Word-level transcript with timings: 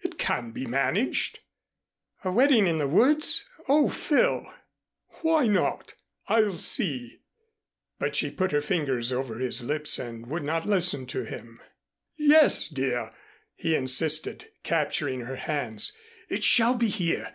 "It 0.00 0.18
can 0.18 0.50
be 0.50 0.66
managed." 0.66 1.38
"A 2.24 2.32
wedding 2.32 2.66
in 2.66 2.78
the 2.78 2.88
woods! 2.88 3.44
Oh, 3.68 3.88
Phil!" 3.88 4.52
"Why 5.20 5.46
not? 5.46 5.94
I'll 6.26 6.58
see" 6.58 7.20
But 8.00 8.16
she 8.16 8.32
put 8.32 8.50
her 8.50 8.60
fingers 8.60 9.12
over 9.12 9.38
his 9.38 9.62
lips 9.62 10.00
and 10.00 10.26
would 10.26 10.42
not 10.42 10.66
listen 10.66 11.06
to 11.06 11.22
him. 11.22 11.60
"Yes, 12.16 12.66
dear," 12.66 13.14
he 13.54 13.76
insisted, 13.76 14.50
capturing 14.64 15.20
her 15.20 15.36
hands, 15.36 15.96
"it 16.28 16.42
shall 16.42 16.74
be 16.74 16.88
here. 16.88 17.32